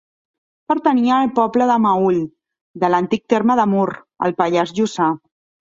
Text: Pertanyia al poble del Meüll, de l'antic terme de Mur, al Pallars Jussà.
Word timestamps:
Pertanyia 0.71 1.17
al 1.25 1.29
poble 1.39 1.67
del 1.73 1.83
Meüll, 1.83 2.17
de 2.85 2.91
l'antic 2.95 3.23
terme 3.37 3.61
de 3.63 3.69
Mur, 3.77 3.87
al 4.29 4.37
Pallars 4.43 4.77
Jussà. 4.83 5.15